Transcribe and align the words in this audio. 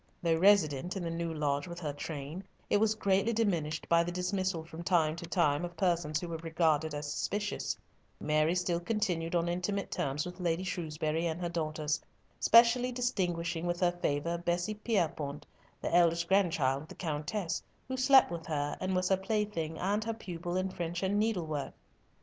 Though 0.23 0.37
resident 0.37 0.97
in 0.97 1.03
the 1.03 1.11
new 1.11 1.31
lodge 1.31 1.67
with 1.67 1.79
her 1.81 1.93
train, 1.93 2.43
it 2.71 2.77
was 2.77 2.95
greatly 2.95 3.33
diminished 3.33 3.87
by 3.87 4.03
the 4.03 4.11
dismissal 4.11 4.63
from 4.63 4.81
time 4.81 5.15
to 5.17 5.27
time 5.27 5.63
of 5.63 5.77
persons 5.77 6.19
who 6.19 6.27
were 6.27 6.37
regarded 6.37 6.95
as 6.95 7.05
suspicious; 7.13 7.77
Mary 8.19 8.55
still 8.55 8.79
continued 8.79 9.35
on 9.35 9.47
intimate 9.47 9.91
terms 9.91 10.25
with 10.25 10.39
Lady 10.39 10.63
Shrewsbury 10.63 11.27
and 11.27 11.39
her 11.39 11.49
daughters, 11.49 12.01
specially 12.39 12.91
distinguishing 12.91 13.67
with 13.67 13.79
her 13.79 13.91
favour 13.91 14.39
Bessie 14.39 14.73
Pierrepoint, 14.73 15.45
the 15.79 15.95
eldest 15.95 16.27
grandchild 16.27 16.81
of 16.81 16.87
the 16.87 16.95
Countess, 16.95 17.61
who 17.87 17.95
slept 17.95 18.31
with 18.31 18.47
her, 18.47 18.75
and 18.81 18.95
was 18.95 19.09
her 19.09 19.17
plaything 19.17 19.77
and 19.77 20.03
her 20.03 20.15
pupil 20.15 20.57
in 20.57 20.71
French 20.71 21.03
and 21.03 21.19
needlework. 21.19 21.75